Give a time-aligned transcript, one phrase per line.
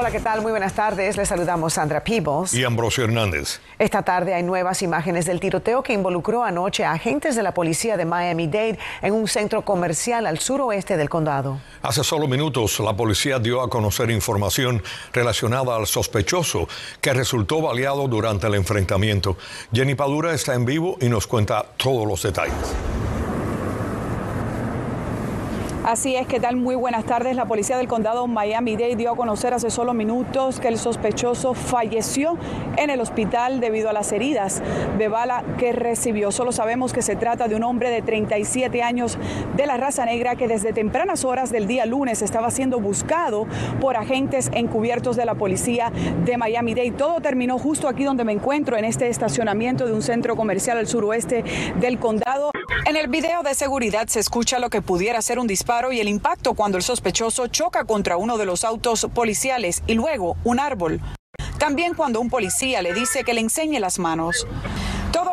[0.00, 0.42] Hola, ¿qué tal?
[0.42, 1.16] Muy buenas tardes.
[1.16, 2.54] Les saludamos Sandra Peebles.
[2.54, 3.58] Y Ambrosio Hernández.
[3.80, 7.96] Esta tarde hay nuevas imágenes del tiroteo que involucró anoche a agentes de la policía
[7.96, 11.58] de Miami-Dade en un centro comercial al suroeste del condado.
[11.82, 16.68] Hace solo minutos, la policía dio a conocer información relacionada al sospechoso
[17.00, 19.36] que resultó baleado durante el enfrentamiento.
[19.72, 22.54] Jenny Padura está en vivo y nos cuenta todos los detalles.
[25.88, 26.56] Así es, ¿qué tal?
[26.56, 27.34] Muy buenas tardes.
[27.34, 32.36] La policía del condado Miami-Dade dio a conocer hace solo minutos que el sospechoso falleció
[32.76, 34.60] en el hospital debido a las heridas
[34.98, 36.30] de bala que recibió.
[36.30, 39.16] Solo sabemos que se trata de un hombre de 37 años
[39.56, 43.46] de la raza negra que desde tempranas horas del día lunes estaba siendo buscado
[43.80, 45.90] por agentes encubiertos de la policía
[46.22, 46.90] de Miami-Dade.
[46.90, 50.86] Todo terminó justo aquí donde me encuentro, en este estacionamiento de un centro comercial al
[50.86, 51.44] suroeste
[51.80, 52.50] del condado.
[52.84, 56.08] En el video de seguridad se escucha lo que pudiera ser un disparo y el
[56.08, 61.00] impacto cuando el sospechoso choca contra uno de los autos policiales y luego un árbol.
[61.58, 64.46] También cuando un policía le dice que le enseñe las manos.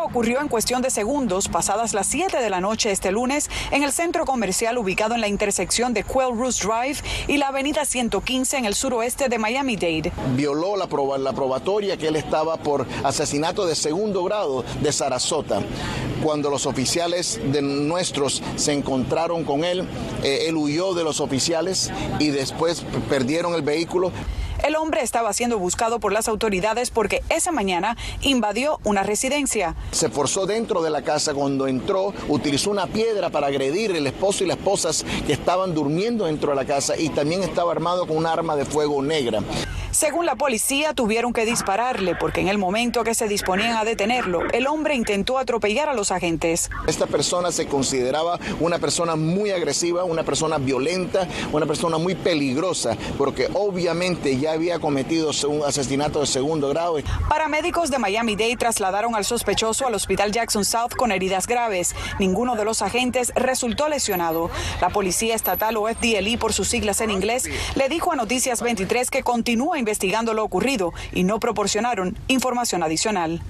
[0.08, 3.92] Ocurrió en cuestión de segundos, pasadas las 7 de la noche este lunes, en el
[3.92, 6.98] centro comercial ubicado en la intersección de Quail Roost Drive
[7.28, 10.12] y la avenida 115 en el suroeste de Miami-Dade.
[10.36, 15.62] Violó la, la probatoria que él estaba por asesinato de segundo grado de Sarasota.
[16.22, 19.88] Cuando los oficiales de nuestros se encontraron con él,
[20.24, 24.12] eh, él huyó de los oficiales y después perdieron el vehículo.
[24.66, 29.76] El hombre estaba siendo buscado por las autoridades porque esa mañana invadió una residencia.
[29.92, 34.44] Se forzó dentro de la casa cuando entró, utilizó una piedra para agredir el esposo
[34.44, 38.18] y las esposas que estaban durmiendo dentro de la casa y también estaba armado con
[38.18, 39.42] un arma de fuego negra.
[40.06, 44.42] Según la policía, tuvieron que dispararle porque en el momento que se disponían a detenerlo,
[44.54, 46.70] el hombre intentó atropellar a los agentes.
[46.86, 52.96] Esta persona se consideraba una persona muy agresiva, una persona violenta, una persona muy peligrosa,
[53.18, 56.98] porque obviamente ya había cometido un asesinato de segundo grado.
[57.28, 61.96] Paramédicos de Miami-Dade trasladaron al sospechoso al hospital Jackson South con heridas graves.
[62.20, 64.52] Ninguno de los agentes resultó lesionado.
[64.82, 69.10] La policía estatal o FDLE por sus siglas en inglés le dijo a Noticias 23
[69.10, 69.95] que continúa investigando
[70.34, 73.42] lo ocurrido y no proporcionaron información adicional.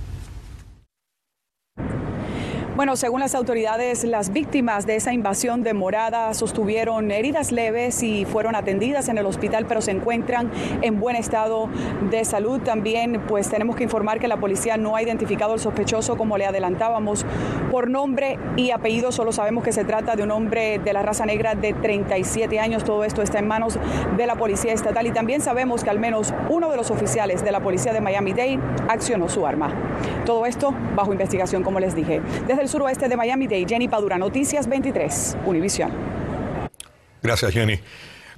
[2.75, 8.25] Bueno, según las autoridades, las víctimas de esa invasión de morada sostuvieron heridas leves y
[8.25, 11.69] fueron atendidas en el hospital, pero se encuentran en buen estado
[12.11, 12.59] de salud.
[12.59, 16.47] También, pues tenemos que informar que la policía no ha identificado al sospechoso, como le
[16.47, 17.25] adelantábamos,
[17.71, 19.13] por nombre y apellido.
[19.13, 22.83] Solo sabemos que se trata de un hombre de la raza negra de 37 años.
[22.83, 23.79] Todo esto está en manos
[24.17, 27.53] de la policía estatal y también sabemos que al menos uno de los oficiales de
[27.53, 28.59] la policía de Miami-Dade
[28.89, 29.71] accionó su arma.
[30.25, 32.21] Todo esto bajo investigación, como les dije.
[32.45, 35.91] Desde el suroeste de Miami Dade, Jenny Padura, Noticias 23, Univisión.
[37.21, 37.79] Gracias, Jenny.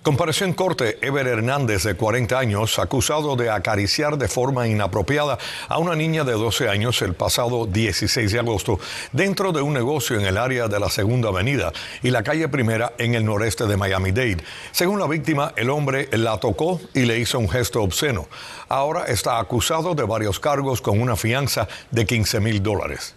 [0.03, 5.37] Compareció en corte Ever Hernández, de 40 años, acusado de acariciar de forma inapropiada
[5.69, 8.79] a una niña de 12 años el pasado 16 de agosto
[9.13, 11.71] dentro de un negocio en el área de la Segunda Avenida
[12.03, 14.43] y la calle Primera en el noreste de Miami-Dade.
[14.71, 18.27] Según la víctima, el hombre la tocó y le hizo un gesto obsceno.
[18.67, 23.15] Ahora está acusado de varios cargos con una fianza de 15 mil dólares.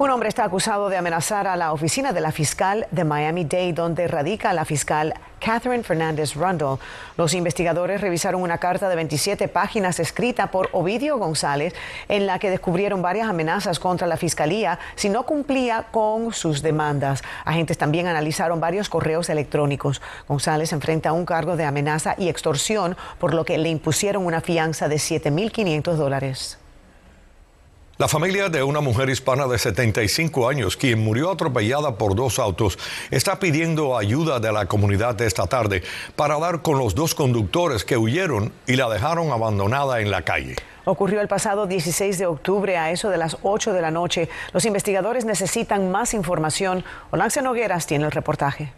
[0.00, 4.08] Un hombre está acusado de amenazar a la oficina de la fiscal de Miami-Dade, donde
[4.08, 6.78] radica la fiscal Catherine Fernández Rundle.
[7.18, 11.74] Los investigadores revisaron una carta de 27 páginas escrita por Ovidio González,
[12.08, 17.22] en la que descubrieron varias amenazas contra la fiscalía si no cumplía con sus demandas.
[17.44, 20.00] Agentes también analizaron varios correos electrónicos.
[20.26, 24.88] González enfrenta un cargo de amenaza y extorsión, por lo que le impusieron una fianza
[24.88, 26.59] de 7.500 dólares.
[28.00, 32.78] La familia de una mujer hispana de 75 años, quien murió atropellada por dos autos,
[33.10, 35.82] está pidiendo ayuda de la comunidad esta tarde
[36.16, 40.56] para dar con los dos conductores que huyeron y la dejaron abandonada en la calle.
[40.86, 44.30] Ocurrió el pasado 16 de octubre a eso de las 8 de la noche.
[44.54, 46.82] Los investigadores necesitan más información.
[47.10, 48.72] Olance Nogueras tiene el reportaje.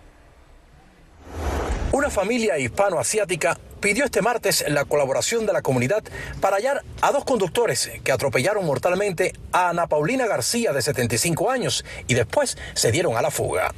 [1.93, 6.05] Una familia hispano-asiática pidió este martes la colaboración de la comunidad
[6.41, 11.85] para hallar a dos conductores que atropellaron mortalmente a Ana Paulina García de 75 años
[12.07, 13.75] y después se dieron a la fuga.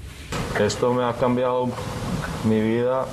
[0.61, 1.71] Esto me ha cambiado
[2.45, 3.07] mi vida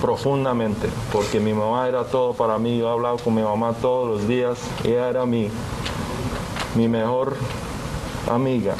[0.00, 4.28] profundamente, porque mi mamá era todo para mí, yo hablaba con mi mamá todos los
[4.28, 5.50] días, ella era mi,
[6.74, 7.36] mi mejor
[8.30, 8.74] amiga.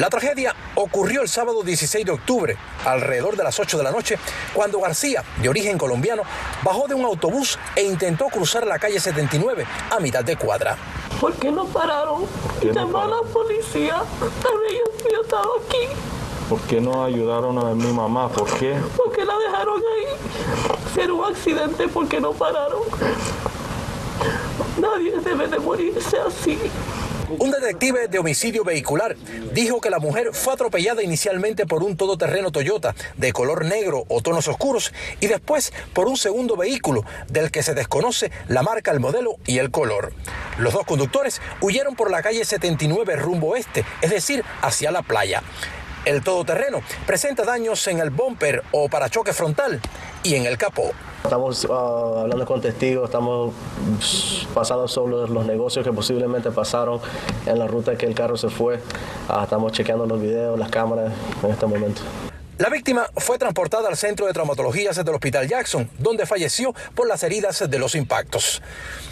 [0.00, 2.56] La tragedia ocurrió el sábado 16 de octubre,
[2.86, 4.18] alrededor de las 8 de la noche,
[4.54, 6.22] cuando García, de origen colombiano,
[6.62, 10.78] bajó de un autobús e intentó cruzar la calle 79 a mitad de cuadra.
[11.20, 12.24] ¿Por qué no pararon?
[12.62, 14.02] Llamó a la policía.
[14.70, 15.94] Ellos yo estaba aquí.
[16.48, 18.30] ¿Por qué no ayudaron a mi mamá?
[18.30, 18.74] ¿Por qué?
[18.96, 21.02] Porque la dejaron ahí.
[21.02, 22.84] Era un accidente, ¿por qué no pararon?
[24.78, 26.58] Nadie debe de morirse así.
[27.38, 29.16] Un detective de homicidio vehicular
[29.52, 34.20] dijo que la mujer fue atropellada inicialmente por un todoterreno Toyota de color negro o
[34.20, 39.00] tonos oscuros y después por un segundo vehículo del que se desconoce la marca, el
[39.00, 40.12] modelo y el color.
[40.58, 45.42] Los dos conductores huyeron por la calle 79 rumbo oeste, es decir, hacia la playa.
[46.06, 49.80] El todoterreno presenta daños en el bumper o parachoque frontal
[50.22, 50.92] y en el capó.
[51.22, 53.52] Estamos ah, hablando con testigos, estamos
[54.54, 57.00] pasando sobre los negocios que posiblemente pasaron
[57.44, 58.80] en la ruta que el carro se fue.
[59.28, 61.12] Ah, estamos chequeando los videos, las cámaras
[61.42, 62.00] en este momento.
[62.60, 67.22] La víctima fue transportada al centro de traumatología del Hospital Jackson, donde falleció por las
[67.22, 68.60] heridas de los impactos.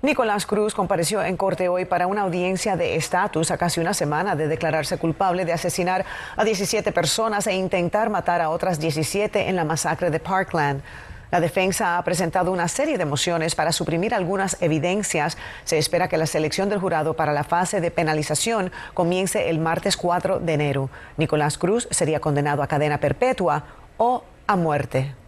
[0.02, 4.34] Nicolás Cruz compareció en corte hoy para una audiencia de estatus a casi una semana
[4.34, 6.06] de declararse culpable de asesinar
[6.36, 10.82] a 17 personas e intentar matar a otras 17 en la masacre de Parkland.
[11.30, 15.36] La defensa ha presentado una serie de mociones para suprimir algunas evidencias.
[15.64, 19.96] Se espera que la selección del jurado para la fase de penalización comience el martes
[19.96, 20.90] 4 de enero.
[21.18, 23.64] Nicolás Cruz sería condenado a cadena perpetua
[23.98, 25.19] o a muerte.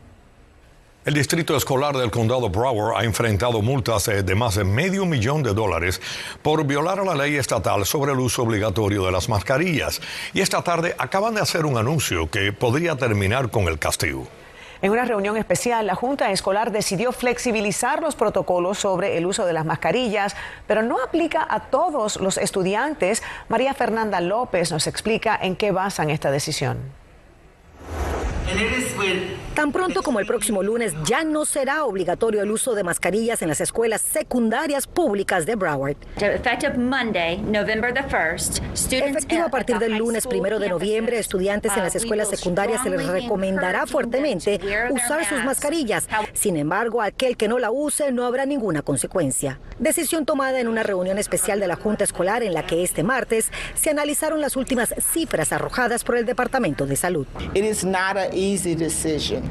[1.04, 5.52] El Distrito Escolar del Condado Broward ha enfrentado multas de más de medio millón de
[5.52, 6.00] dólares
[6.42, 10.00] por violar la ley estatal sobre el uso obligatorio de las mascarillas.
[10.32, 14.28] Y esta tarde acaban de hacer un anuncio que podría terminar con el castigo.
[14.80, 19.54] En una reunión especial, la Junta Escolar decidió flexibilizar los protocolos sobre el uso de
[19.54, 20.36] las mascarillas,
[20.68, 23.24] pero no aplica a todos los estudiantes.
[23.48, 26.78] María Fernanda López nos explica en qué basan esta decisión.
[29.54, 33.48] Tan pronto como el próximo lunes ya no será obligatorio el uso de mascarillas en
[33.48, 35.96] las escuelas secundarias públicas de Broward.
[38.90, 43.06] Efectivo a partir del lunes primero de noviembre, estudiantes en las escuelas secundarias se les
[43.06, 44.58] recomendará fuertemente
[44.90, 46.08] usar sus mascarillas.
[46.32, 49.60] Sin embargo, aquel que no la use no habrá ninguna consecuencia.
[49.78, 53.50] Decisión tomada en una reunión especial de la Junta Escolar en la que este martes
[53.74, 57.26] se analizaron las últimas cifras arrojadas por el Departamento de Salud.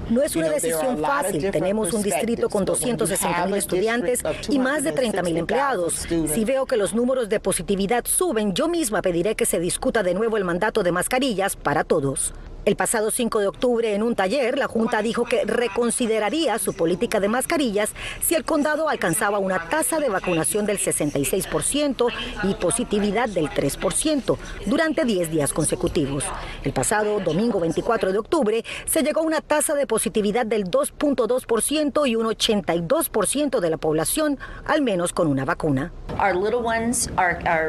[0.09, 1.51] No es una decisión fácil.
[1.51, 6.05] Tenemos un distrito con 260 mil estudiantes y más de 30 mil empleados.
[6.33, 10.13] Si veo que los números de positividad suben, yo misma pediré que se discuta de
[10.13, 12.33] nuevo el mandato de mascarillas para todos.
[12.63, 17.19] El pasado 5 de octubre, en un taller, la Junta dijo que reconsideraría su política
[17.19, 17.89] de mascarillas
[18.21, 22.07] si el condado alcanzaba una tasa de vacunación del 66%
[22.43, 24.37] y positividad del 3%
[24.67, 26.23] durante 10 días consecutivos.
[26.63, 32.07] El pasado domingo 24 de octubre se llegó a una tasa de positividad del 2.2%
[32.07, 35.91] y un 82% de la población, al menos con una vacuna.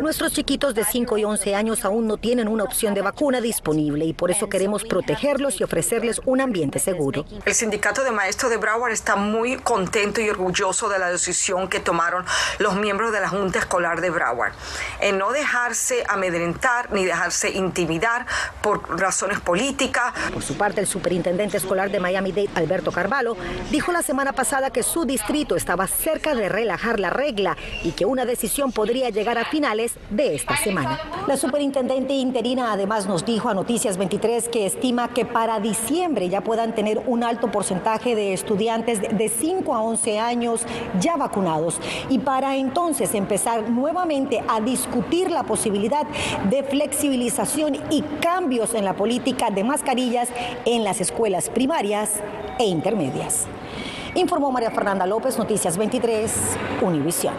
[0.02, 4.04] Nuestros chiquitos de 5 y 11 años aún no tienen una opción de vacuna disponible
[4.04, 7.24] y por eso queremos protegerlos y ofrecerles un ambiente seguro.
[7.44, 11.80] El sindicato de maestros de Broward está muy contento y orgulloso de la decisión que
[11.80, 12.24] tomaron
[12.58, 14.52] los miembros de la Junta Escolar de Broward,
[15.00, 18.26] en no dejarse amedrentar ni dejarse intimidar
[18.62, 20.12] por razones políticas.
[20.32, 23.36] Por su parte, el superintendente escolar de Miami-Dade, Alberto Carvalho,
[23.70, 28.04] dijo la semana pasada que su distrito estaba cerca de relajar la regla y que
[28.04, 31.00] una decisión podría llegar a finales de esta semana.
[31.26, 36.40] La superintendente interina además nos dijo a Noticias 23 que estima que para diciembre ya
[36.40, 40.62] puedan tener un alto porcentaje de estudiantes de 5 a 11 años
[41.00, 46.06] ya vacunados y para entonces empezar nuevamente a discutir la posibilidad
[46.48, 50.28] de flexibilización y cambios en la política de mascarillas
[50.64, 52.14] en las escuelas primarias
[52.58, 53.46] e intermedias.
[54.14, 56.32] Informó María Fernanda López, Noticias 23,
[56.82, 57.34] Univisión.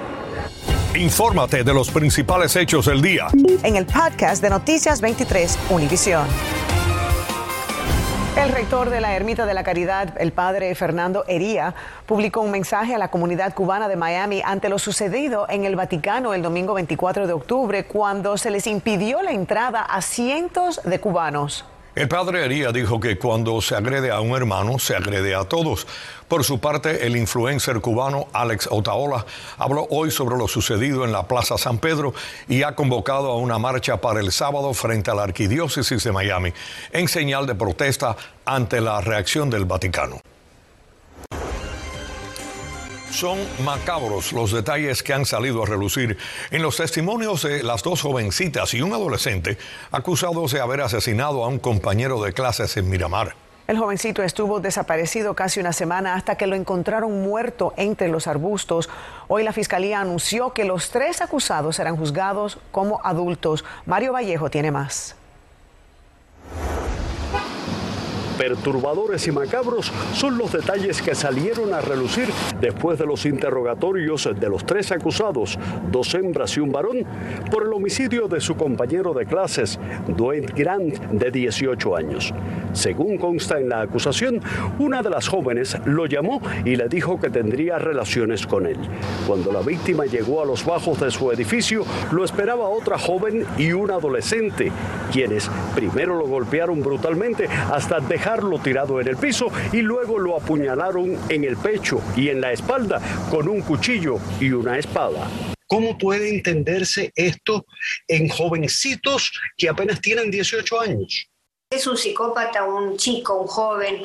[0.95, 3.27] Infórmate de los principales hechos del día.
[3.63, 6.27] En el podcast de Noticias 23, Univisión.
[8.35, 11.75] El rector de la Ermita de la Caridad, el padre Fernando Hería,
[12.07, 16.33] publicó un mensaje a la comunidad cubana de Miami ante lo sucedido en el Vaticano
[16.33, 21.65] el domingo 24 de octubre, cuando se les impidió la entrada a cientos de cubanos.
[21.95, 25.85] El padre Hería dijo que cuando se agrede a un hermano, se agrede a todos.
[26.27, 29.23] Por su parte, el influencer cubano Alex Otaola
[29.59, 32.15] habló hoy sobre lo sucedido en la Plaza San Pedro
[32.47, 36.51] y ha convocado a una marcha para el sábado frente a la Arquidiócesis de Miami
[36.91, 40.32] en señal de protesta ante la reacción del Vaticano.
[43.13, 46.17] Son macabros los detalles que han salido a relucir
[46.49, 49.59] en los testimonios de las dos jovencitas y un adolescente
[49.91, 53.35] acusados de haber asesinado a un compañero de clases en Miramar.
[53.67, 58.89] El jovencito estuvo desaparecido casi una semana hasta que lo encontraron muerto entre los arbustos.
[59.27, 63.63] Hoy la fiscalía anunció que los tres acusados serán juzgados como adultos.
[63.85, 65.15] Mario Vallejo tiene más.
[68.37, 72.27] Perturbadores y macabros son los detalles que salieron a relucir
[72.59, 75.57] después de los interrogatorios de los tres acusados,
[75.91, 77.05] dos hembras y un varón,
[77.51, 82.33] por el homicidio de su compañero de clases, Dwayne Grant, de 18 años.
[82.73, 84.41] Según consta en la acusación,
[84.79, 88.77] una de las jóvenes lo llamó y le dijo que tendría relaciones con él.
[89.27, 93.73] Cuando la víctima llegó a los bajos de su edificio, lo esperaba otra joven y
[93.73, 94.71] un adolescente,
[95.11, 100.35] quienes primero lo golpearon brutalmente hasta dejar dejarlo tirado en el piso y luego lo
[100.35, 102.99] apuñalaron en el pecho y en la espalda
[103.29, 105.29] con un cuchillo y una espada.
[105.67, 107.65] ¿Cómo puede entenderse esto
[108.07, 111.29] en jovencitos que apenas tienen 18 años?
[111.69, 114.03] Es un psicópata, un chico, un joven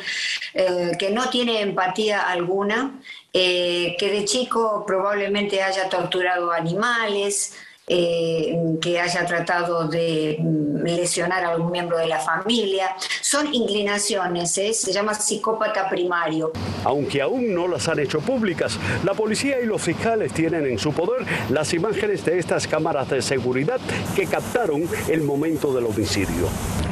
[0.52, 3.00] eh, que no tiene empatía alguna,
[3.32, 7.54] eh, que de chico probablemente haya torturado animales,
[7.88, 12.94] eh, que haya tratado de mm, lesionar a algún miembro de la familia.
[13.20, 14.72] Son inclinaciones, ¿eh?
[14.72, 16.52] se llama psicópata primario.
[16.84, 20.92] Aunque aún no las han hecho públicas, la policía y los fiscales tienen en su
[20.92, 23.80] poder las imágenes de estas cámaras de seguridad
[24.14, 26.48] que captaron el momento del homicidio.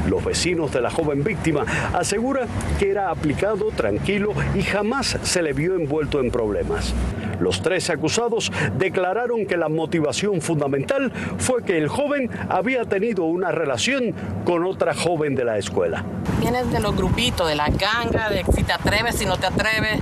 [0.09, 2.49] Los vecinos de la joven víctima aseguran
[2.79, 6.95] que era aplicado tranquilo y jamás se le vio envuelto en problemas.
[7.41, 13.51] Los tres acusados declararon que la motivación fundamental fue que el joven había tenido una
[13.51, 14.15] relación
[14.45, 16.05] con otra joven de la escuela.
[16.41, 20.01] Vienen de los grupitos, de la ganga, de si te atreves, si no te atreves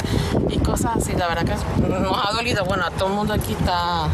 [0.49, 1.13] y cosas así.
[1.15, 2.65] La verdad que nos ha dolido.
[2.65, 4.09] Bueno, a todo el mundo aquí está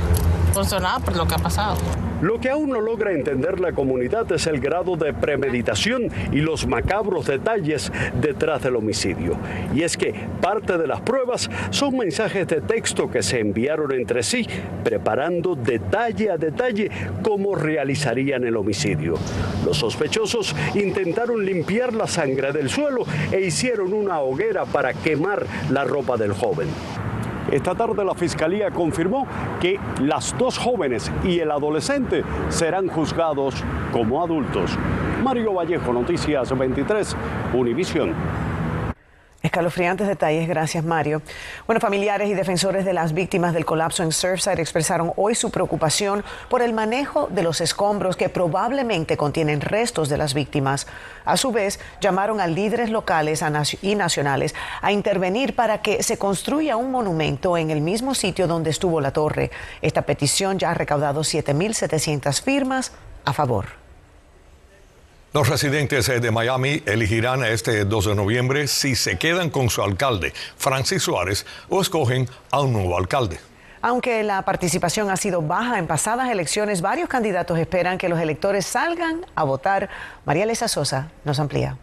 [0.53, 1.77] funcionando por lo que ha pasado.
[2.21, 6.67] Lo que aún no logra entender la comunidad es el grado de premeditación y los
[6.67, 9.37] macabros detalles detrás del homicidio.
[9.75, 14.23] Y es que parte de las pruebas son mensajes de texto que se enviaron entre
[14.23, 14.47] sí,
[14.85, 16.91] preparando detalle a detalle
[17.23, 19.15] cómo realizarían el homicidio.
[19.65, 25.85] Los sospechosos intentaron limpiar la sangre del suelo e hicieron una hoguera para quemar la
[25.85, 26.69] ropa del joven.
[27.50, 29.26] Esta tarde la Fiscalía confirmó
[29.61, 33.54] que las dos jóvenes y el adolescente serán juzgados
[33.92, 34.70] como adultos.
[35.23, 37.16] Mario Vallejo, Noticias 23,
[37.54, 38.14] Univisión.
[39.50, 41.23] Escalofriantes detalles, gracias Mario.
[41.66, 46.23] Bueno, familiares y defensores de las víctimas del colapso en Surfside expresaron hoy su preocupación
[46.49, 50.87] por el manejo de los escombros que probablemente contienen restos de las víctimas.
[51.25, 53.42] A su vez, llamaron a líderes locales
[53.83, 58.71] y nacionales a intervenir para que se construya un monumento en el mismo sitio donde
[58.71, 59.50] estuvo la torre.
[59.83, 62.92] Esta petición ya ha recaudado 7.700 firmas
[63.25, 63.89] a favor.
[65.33, 70.33] Los residentes de Miami elegirán este 2 de noviembre si se quedan con su alcalde,
[70.57, 73.39] Francis Suárez, o escogen a un nuevo alcalde.
[73.81, 78.67] Aunque la participación ha sido baja en pasadas elecciones, varios candidatos esperan que los electores
[78.67, 79.89] salgan a votar.
[80.25, 81.77] María Lesa Sosa nos amplía.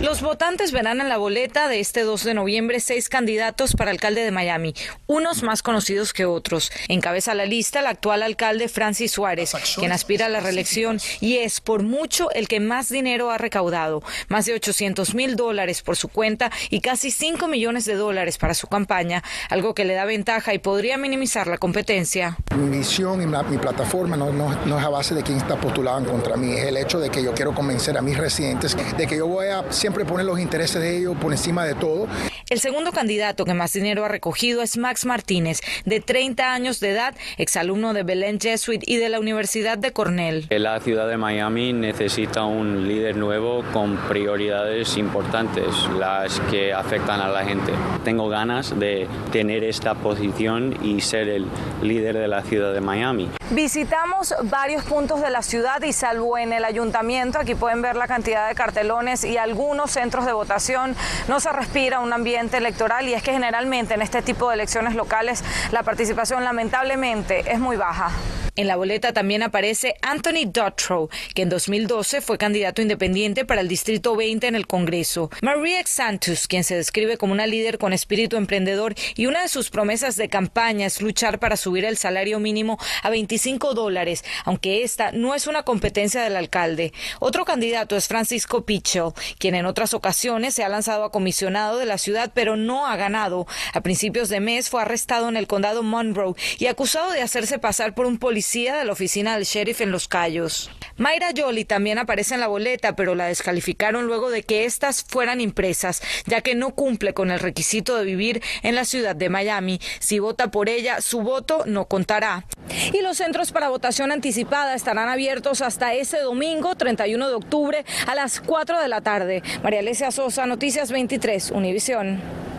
[0.00, 4.24] Los votantes verán en la boleta de este 2 de noviembre seis candidatos para alcalde
[4.24, 4.74] de Miami,
[5.06, 6.72] unos más conocidos que otros.
[6.88, 11.60] Encabeza la lista el actual alcalde Francis Suárez, quien aspira a la reelección y es
[11.60, 16.08] por mucho el que más dinero ha recaudado, más de 800 mil dólares por su
[16.08, 20.54] cuenta y casi 5 millones de dólares para su campaña, algo que le da ventaja
[20.54, 22.38] y podría minimizar la competencia.
[22.56, 26.38] Mi visión y mi plataforma no, no es a base de quién está postulado contra
[26.38, 29.26] mí, es el hecho de que yo quiero convencer a mis residentes de que yo
[29.26, 32.08] voy a siempre poner los intereses de ellos por encima de todo.
[32.48, 36.90] El segundo candidato que más dinero ha recogido es Max Martínez, de 30 años de
[36.90, 40.46] edad, exalumno de Belén Jesuit y de la Universidad de Cornell.
[40.50, 45.66] La ciudad de Miami necesita un líder nuevo con prioridades importantes,
[45.98, 47.72] las que afectan a la gente.
[48.04, 51.46] Tengo ganas de tener esta posición y ser el
[51.82, 53.30] líder de la ciudad de Miami.
[53.50, 58.06] Visitamos varios puntos de la ciudad y salvo en el ayuntamiento, aquí pueden ver la
[58.06, 60.96] cantidad de cartelones y algunos centros de votación
[61.28, 64.94] no se respira un ambiente electoral y es que generalmente en este tipo de elecciones
[64.94, 68.10] locales la participación lamentablemente es muy baja.
[68.56, 73.68] En la boleta también aparece Anthony Dutrow, que en 2012 fue candidato independiente para el
[73.68, 75.30] Distrito 20 en el Congreso.
[75.40, 79.70] Maria Santos, quien se describe como una líder con espíritu emprendedor y una de sus
[79.70, 85.12] promesas de campaña es luchar para subir el salario mínimo a 25 dólares, aunque esta
[85.12, 86.92] no es una competencia del alcalde.
[87.20, 91.86] Otro candidato es Francisco Pichel, quien en otras ocasiones se ha lanzado a comisionado de
[91.86, 93.46] la ciudad, pero no ha ganado.
[93.72, 97.94] A principios de mes fue arrestado en el condado Monroe y acusado de hacerse pasar
[97.94, 100.70] por un policía de la oficina del sheriff en Los Cayos.
[100.96, 105.40] Mayra Yoli también aparece en la boleta, pero la descalificaron luego de que éstas fueran
[105.40, 109.80] impresas, ya que no cumple con el requisito de vivir en la ciudad de Miami.
[109.98, 112.46] Si vota por ella, su voto no contará.
[112.92, 118.14] Y los centros para votación anticipada estarán abiertos hasta ese domingo, 31 de octubre, a
[118.14, 119.42] las 4 de la tarde.
[119.62, 122.49] María Alesia Sosa, Noticias 23, Univisión.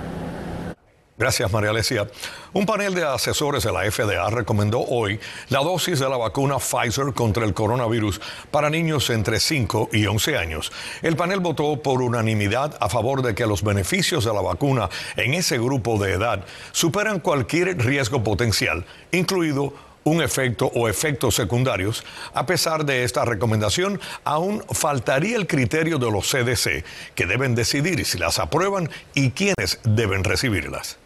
[1.21, 2.07] Gracias, María Alesia.
[2.51, 7.13] Un panel de asesores de la FDA recomendó hoy la dosis de la vacuna Pfizer
[7.13, 10.71] contra el coronavirus para niños entre 5 y 11 años.
[11.03, 15.35] El panel votó por unanimidad a favor de que los beneficios de la vacuna en
[15.35, 22.03] ese grupo de edad superan cualquier riesgo potencial, incluido un efecto o efectos secundarios.
[22.33, 28.03] A pesar de esta recomendación, aún faltaría el criterio de los CDC, que deben decidir
[28.05, 30.97] si las aprueban y quiénes deben recibirlas.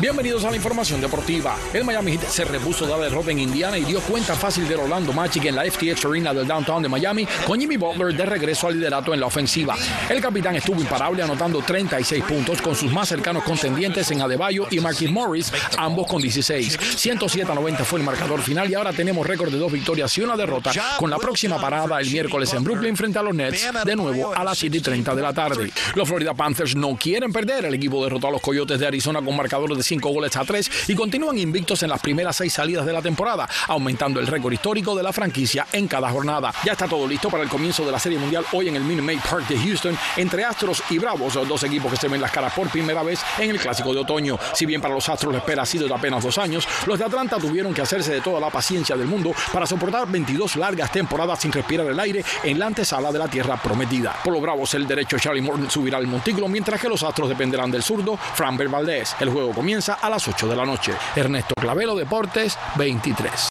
[0.00, 1.58] Bienvenidos a la información deportiva.
[1.74, 4.80] El Miami Heat se repuso de la derrota en Indiana y dio cuenta fácil del
[4.80, 8.68] Orlando Magic en la FTX Arena del downtown de Miami con Jimmy Butler de regreso
[8.68, 9.76] al liderato en la ofensiva.
[10.08, 14.80] El capitán estuvo imparable anotando 36 puntos con sus más cercanos contendientes en Adebayo y
[14.80, 16.78] Marquis Morris, ambos con 16.
[16.96, 20.22] 107 a 90 fue el marcador final y ahora tenemos récord de dos victorias y
[20.22, 23.96] una derrota con la próxima parada el miércoles en Brooklyn frente a los Nets de
[23.96, 25.70] nuevo a las 7 y 30 de la tarde.
[25.94, 27.66] Los Florida Panthers no quieren perder.
[27.66, 30.70] El equipo derrotó a los Coyotes de Arizona con marcadores de 5 goles a 3
[30.86, 34.94] y continúan invictos en las primeras seis salidas de la temporada, aumentando el récord histórico
[34.94, 36.52] de la franquicia en cada jornada.
[36.64, 39.02] Ya está todo listo para el comienzo de la Serie Mundial hoy en el Minute
[39.02, 42.30] Maid Park de Houston entre Astros y Bravos, los dos equipos que se ven las
[42.30, 44.38] caras por primera vez en el Clásico de Otoño.
[44.54, 47.04] Si bien para los Astros la espera ha sido de apenas dos años, los de
[47.04, 51.40] Atlanta tuvieron que hacerse de toda la paciencia del mundo para soportar 22 largas temporadas
[51.40, 54.14] sin respirar el aire en la antesala de la tierra prometida.
[54.22, 57.72] Por los Bravos, el derecho Charlie Morton subirá al montículo, mientras que los Astros dependerán
[57.72, 59.16] del zurdo Framber Valdez.
[59.18, 60.92] El juego comienza a las 8 de la noche.
[61.16, 63.48] Ernesto Clavelo, Deportes 23.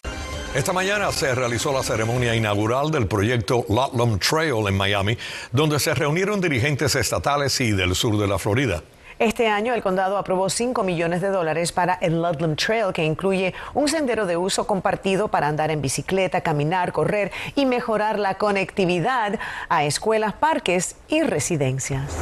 [0.54, 5.16] Esta mañana se realizó la ceremonia inaugural del proyecto Ludlam Trail en Miami,
[5.52, 8.82] donde se reunieron dirigentes estatales y del sur de la Florida.
[9.20, 13.54] Este año el condado aprobó 5 millones de dólares para el Ludlam Trail, que incluye
[13.74, 19.38] un sendero de uso compartido para andar en bicicleta, caminar, correr y mejorar la conectividad
[19.68, 22.18] a escuelas, parques y residencias.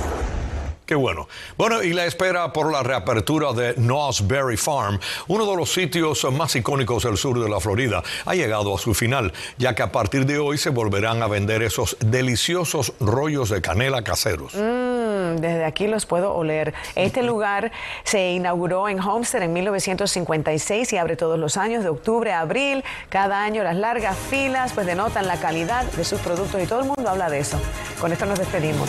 [0.89, 1.29] Qué bueno.
[1.59, 3.75] Bueno, y la espera por la reapertura de
[4.23, 8.75] Berry Farm, uno de los sitios más icónicos del sur de la Florida, ha llegado
[8.75, 12.95] a su final, ya que a partir de hoy se volverán a vender esos deliciosos
[13.01, 14.55] rollos de canela caseros.
[14.55, 16.73] Mm, desde aquí los puedo oler.
[16.95, 17.71] Este lugar
[18.05, 22.83] se inauguró en Homestead en 1956 y abre todos los años de octubre a abril.
[23.11, 26.87] Cada año las largas filas pues denotan la calidad de sus productos y todo el
[26.87, 27.61] mundo habla de eso.
[28.01, 28.89] Con esto nos despedimos.